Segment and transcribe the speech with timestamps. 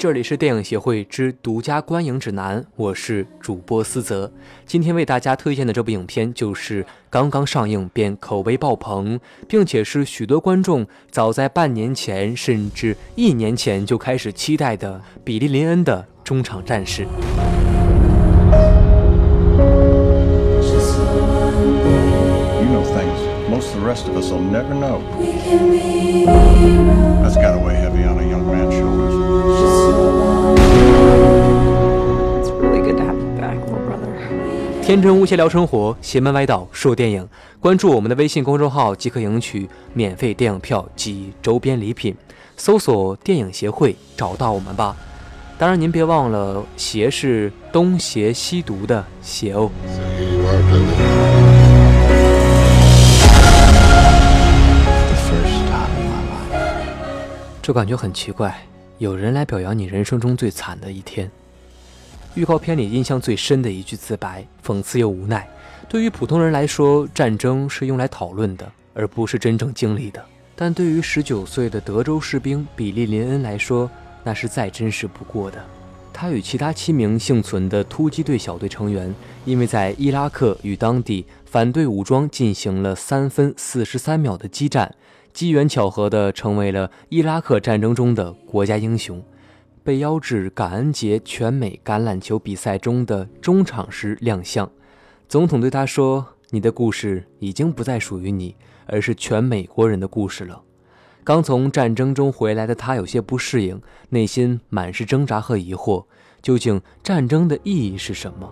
[0.00, 4.32] 这里是电影协会之独家观影指南，我是主播思泽。
[4.64, 17.06] 今天为大家推荐的这部影片就是刚刚上映便口碑爆棚，并且是许多观众早在半年前甚至一年前就开始期待的比利林恩的中场战士。
[34.90, 37.28] 天真无邪聊生活，邪门歪道说电影。
[37.60, 42.12] 关注我们的微信公众号即可赢取免费电影票及周边礼品。
[42.56, 44.96] 搜索“电影协会”找到我们吧。
[45.56, 49.70] 当然，您别忘了“邪”是东邪西毒的“邪”哦。
[57.62, 58.66] 这感觉很奇怪，
[58.98, 61.30] 有人来表扬你人生中最惨的一天。
[62.34, 65.48] 预告片里印象最深的一句自白，讽刺又无奈。
[65.88, 70.20] 对于普通人来说，战争是用来讨论的，而不是真正经历的；
[70.54, 73.90] 但对于十九岁的德州士兵比利林恩来说，
[74.22, 75.58] 那是再真实不过的。
[76.12, 79.12] 他与其他七名幸存的突击队小队成员，
[79.44, 84.94] 因为在伊拉克与当地反对武装进行了三分四十三秒的激战，
[85.32, 89.20] 机缘巧合地成为了伊拉克战争中的国家英雄。
[89.82, 94.70] 被邀至感恩节全美橄榄球比赛中的中场时亮相，
[95.28, 98.54] 总统对他说：“你的故事已经不再属于你，
[98.86, 100.62] 而是全美国人的故事了。”
[101.22, 106.04] 刚从战争中回来的他有些不适应，内心满是挣扎和疑惑：
[106.42, 108.50] 究竟战争的意义是什么？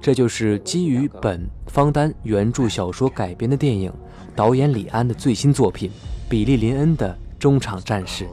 [0.00, 3.92] 这就是基于本方丹原著小说改编的电影，
[4.36, 5.90] 导演李安的最新作品
[6.28, 7.18] 《比利林恩》的。
[7.44, 8.26] 中场战士。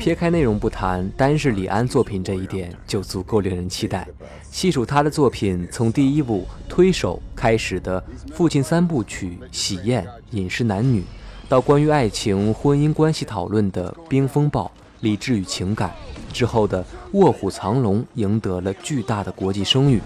[0.00, 4.04] 撇开内容不谈，单是李安作品这一点就足够令人期待。
[4.50, 8.02] 细数他的作品，从第一部《推手》开始的
[8.34, 10.02] 父亲三部曲《喜宴》
[10.32, 11.02] 《饮食男女》，
[11.48, 14.64] 到关于爱情、婚姻关系讨论的《冰风暴》
[15.02, 15.88] 《理智与情感》，
[16.34, 16.82] 之后的
[17.12, 20.00] 《卧虎藏龙》赢得了巨大的国际声誉。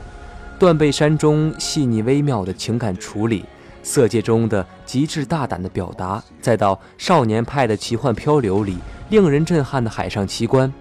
[0.58, 3.44] 断背山中细腻微妙的情感处理，
[3.82, 8.78] 色戒中的极致大胆的表达，再到少年派的奇幻漂流里
[9.10, 10.72] 令人震撼的海上奇观，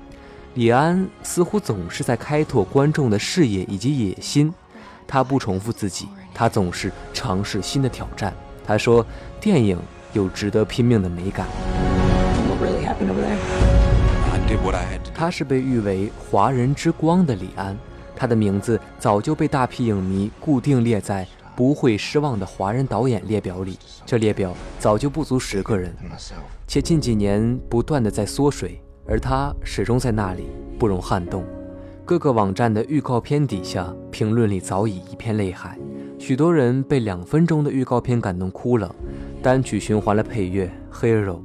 [0.54, 4.54] 李安似乎总是在开拓观众的视野以及野心。
[5.06, 8.34] 他不重复自己，他总是尝试新的挑战。
[8.66, 9.06] 他说
[9.42, 9.78] ：“电影
[10.14, 11.46] 有值得拼命的美感。”
[15.14, 17.78] 他是被誉为“华人之光”的李安。
[18.16, 25.94] 他的名字早就被大批影迷固定列在不会失望的华人导演列表里，这列表早就不足十个人，
[26.68, 31.46] 且近几年不断的在缩水，而他始终在那里，不容撼动。
[32.04, 35.80] 各个网站的预告片底下评论里早已一片泪海，
[36.20, 38.94] 许多人被两分钟的预告片感动哭了，
[39.42, 41.38] 单曲循环了配乐《Hero》，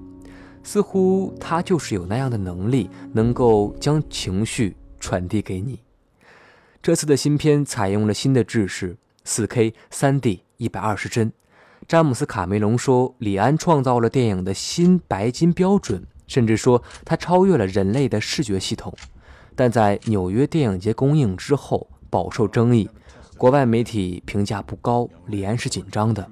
[0.63, 5.79] 似乎他就是有那样的能力，能够将情绪传递给你。
[6.83, 8.97] 这次的新片采用了新的制式
[9.27, 11.31] ，4K、3D、120帧。
[11.87, 18.95] 詹姆斯·卡梅隆说，李安创造了电影的新白金标准，甚至说他超越了人类的视觉系统。
[19.55, 22.89] 但在纽约电影节公映之后，饱受争议，
[23.37, 25.07] 国外媒体评价不高。
[25.27, 26.27] 李安是紧张的，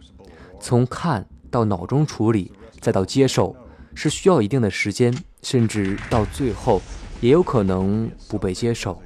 [0.58, 2.50] 从看到脑中处理，
[2.81, 3.54] 再到接受，
[3.94, 6.81] 是需要一定的时间，甚至到最后
[7.20, 8.98] 也有可能不被接受。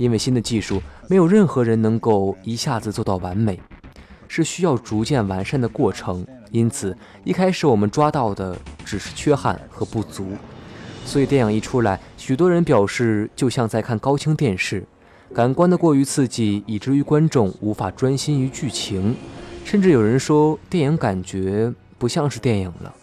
[0.00, 3.60] 因为新的技术，没有任何人能够一下子做到完美，
[4.28, 6.26] 是需要逐渐完善的过程。
[6.50, 10.28] 因此，一开始我们抓到的只是缺憾和不足。
[11.04, 14.82] 所以电影一出来，许多人表示就像在看高清电视，
[15.34, 19.14] 感官的过于刺激，以至于观众无法专心于剧情。
[19.66, 22.94] 甚至有人说，电影感觉不像是电影了。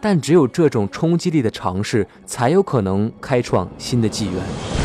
[0.00, 4.77] 但只有这种冲击力的尝试，才有可能开创新的纪元。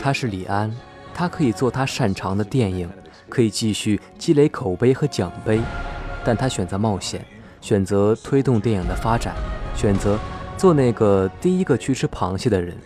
[0.00, 0.74] 他是李安，
[1.14, 2.88] 他可以做他擅长的电影，
[3.28, 5.60] 可以继续积累口碑和奖杯，
[6.24, 7.24] 但他选择冒险，
[7.60, 9.34] 选择推动电影的发展，
[9.74, 10.18] 选择
[10.56, 12.76] 做那个第一个去吃螃蟹的人。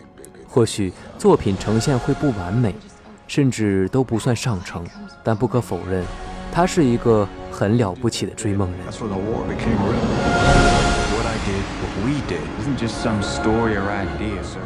[0.47, 2.75] 或许作品呈现会不完美，
[3.27, 4.85] 甚至都不算上乘，
[5.23, 6.03] 但不可否认，
[6.51, 8.79] 他是一个很了不起的追梦人。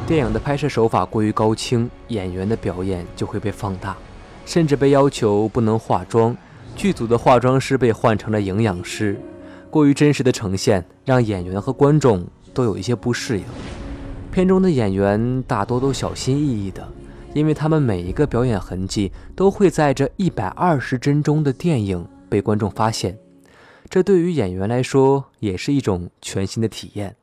[0.07, 3.95] 电影的拍摄手法过于高清，演员的表演就会被放大，
[4.45, 6.35] 甚至被要求不能化妆。
[6.75, 9.19] 剧组的化妆师被换成了营养师，
[9.69, 13.43] 过于真实的呈现让演员和观众都有一些不适应。
[14.31, 16.85] 片中的演员大多都小心翼翼的，
[17.33, 23.17] 因为他们每一个表演痕迹都会在这一百二十帧中的电影被观众发现。
[23.95, 27.15] 这对于演员来说也是一种全新的体验。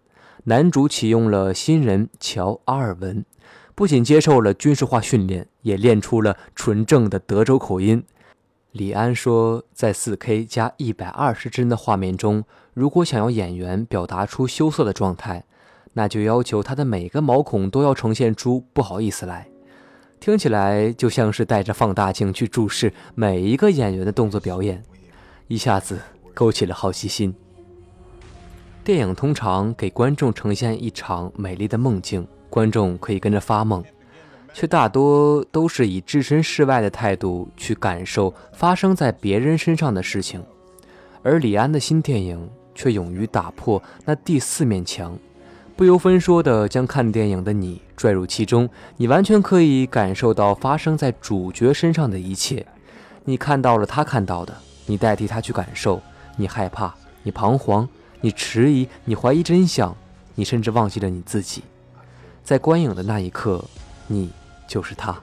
[0.44, 3.26] 男主启用了新人乔·阿尔文，
[3.74, 8.02] 不仅接受了军事化训练，也练出了纯正的德州口音。
[8.70, 12.42] 李安说，在 4K 加120帧的画面中，
[12.72, 15.44] 如果想要演员表达出羞涩的状态，
[15.92, 19.46] 那就要求他的每个毛孔都要呈现出不好意思来。
[20.18, 24.82] 听起来就像是带着放大镜去注视每一个演员的动作表演，
[25.48, 26.00] 一下子
[26.34, 27.34] 勾起了好奇心。
[28.84, 33.84] 电影通常给观众呈现一场美丽的梦境，观众可以跟着发梦，
[34.52, 40.42] 却大多都是以置身事外的态度去感受发生在别人身上的事情。
[41.22, 45.16] 而李安的新电影却勇于打破那第四面墙，
[45.76, 52.66] 不由分说地将看电影的你拽入其中，你完全可以感受到发生在主角身上的一切。
[53.24, 54.52] 你看到了他看到的，
[54.86, 56.02] 你代替他去感受，
[56.36, 57.88] 你害怕，你彷徨。
[58.24, 59.96] 你迟疑，你怀疑真相，
[60.36, 61.64] 你甚至忘记了你自己。
[62.44, 63.64] 在观影的那一刻，
[64.06, 64.30] 你
[64.68, 65.18] 就是他。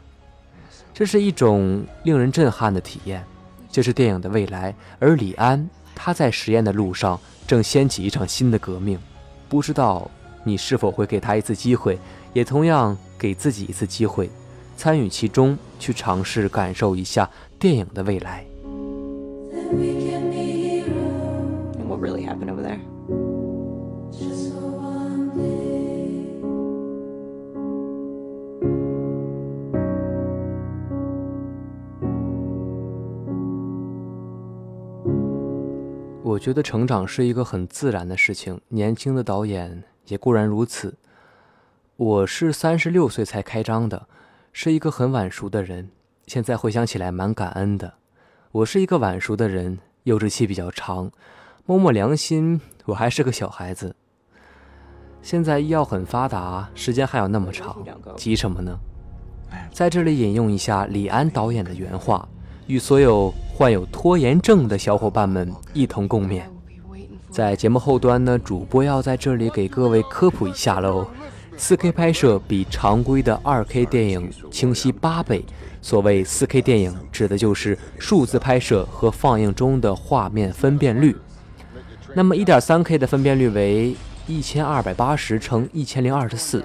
[0.93, 3.23] 这是一种令人震撼的体验，
[3.71, 4.75] 这是电影的未来。
[4.99, 7.17] 而李安，他在实验的路上
[7.47, 8.99] 正掀起一场新的革命。
[9.47, 10.11] 不知道
[10.43, 11.97] 你是否会给他一次机会，
[12.33, 14.29] 也同样给自己一次机会，
[14.75, 18.45] 参与其中，去尝试感受一下电影的未来。
[21.99, 22.79] Really happened over there.
[36.23, 40.97] 我觉得成长是一个很自然的事情，年轻的导演也固然如此。
[41.97, 44.07] 我是三十六岁才开张的，
[44.53, 45.89] 是一个很晚熟的人。
[46.27, 47.95] 现在回想起来，蛮感恩的。
[48.51, 51.11] 我是一个晚熟的人，幼稚期比较长。
[51.69, 53.95] 摸摸良心，我还是个小孩子。
[55.21, 57.77] 现在医药很发达，时间还有那么长，
[58.17, 58.75] 急什么呢？
[59.71, 62.27] 在这里引用一下李安导演的原话。
[62.65, 66.41] 与所有患有拖延症的小伙伴们一同共勉。
[67.29, 71.05] 在节目后端呢，主播要在这里给各位科普一下喽。
[71.55, 75.45] 4K 拍摄比常规的 2K 电影清晰八倍。
[75.83, 81.15] 所谓 4K 电影，指的就是数字拍摄和放映中的画面分辨率。
[82.13, 83.95] 那么 1.3K 的分辨率为
[84.27, 86.63] 1280乘1024，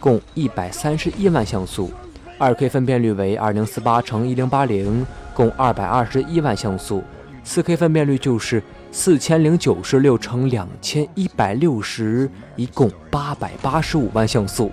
[0.00, 1.90] 共131万像素。
[2.38, 5.04] 2K 分辨率为2048乘1080。
[5.34, 7.02] 共二百二十一万像素，
[7.42, 14.70] 四 K 分辨率就是四千零九十六乘两千一百六十，一共八百八十五万像素。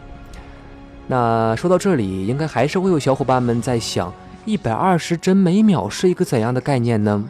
[1.07, 4.13] 那说到这里，应该还是会有小伙伴们在想，
[4.43, 7.23] 一百二十帧每秒是一个怎样的概念呢？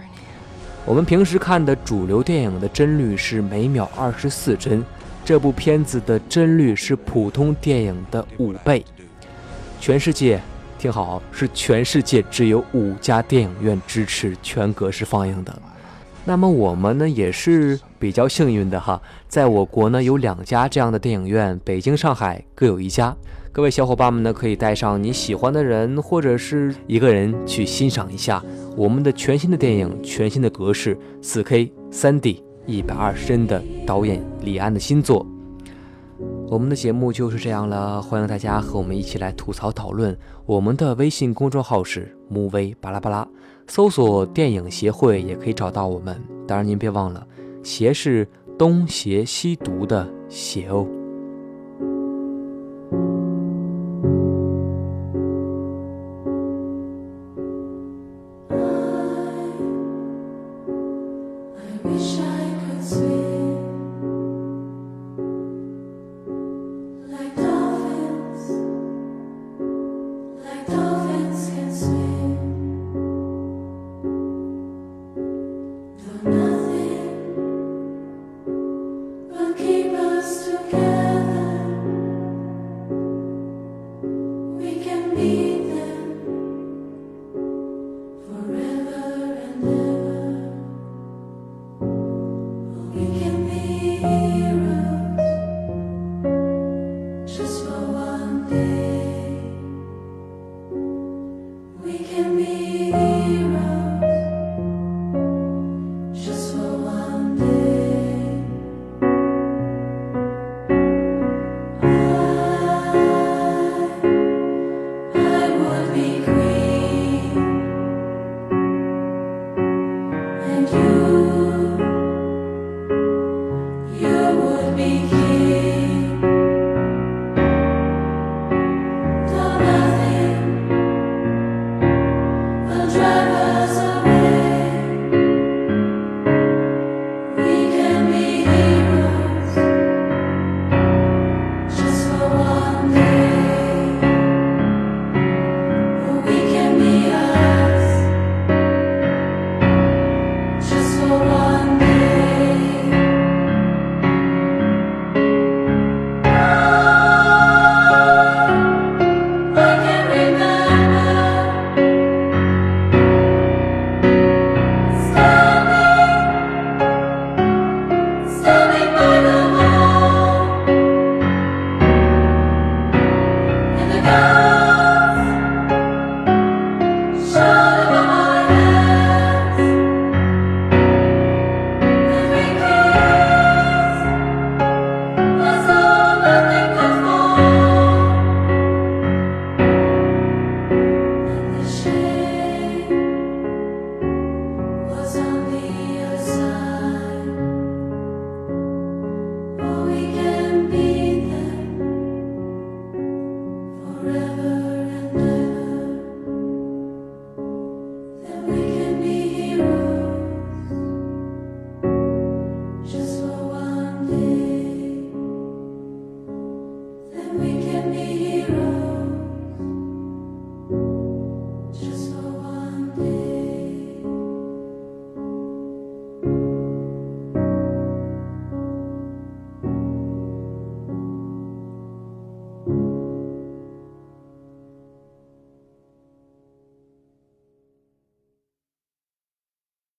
[0.86, 4.84] 我们平时看的主流电影的帧率是每秒二十四帧，
[5.24, 8.84] 这部片子的帧率是普通电影的五倍，
[9.80, 10.42] 全世界。
[10.80, 15.62] 听好，是全世界只有五家电影院支持全格式放映的。
[16.24, 23.14] 那么我们呢也是比较幸运的哈，在我国呢有两家这样的电影院，北京、上海各有一家。
[23.52, 28.42] 各位小伙伴们呢可以带上你喜欢的人或者是一个人去欣赏一下
[28.76, 35.26] 我们的全新的电影，全新的格式，4K、3D、一百二十帧的导演李安的新作。
[36.48, 40.18] 我们的节目就是这样了，欢迎大家和我们一起来吐槽讨论。
[40.46, 43.28] 我们的微信公众号是木威巴拉巴拉，
[43.68, 46.22] 搜索电影协会也可以找到我们。
[46.48, 47.26] 当然您别忘了，
[47.64, 50.88] 邪是东邪西毒的邪哦。